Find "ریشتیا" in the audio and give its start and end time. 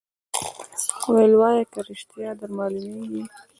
1.87-2.31